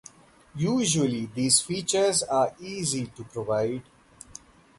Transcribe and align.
Usually 0.55 1.27
these 1.27 1.61
features 1.61 2.23
are 2.23 2.55
easy 2.59 3.05
to 3.05 3.23
provide. 3.23 3.83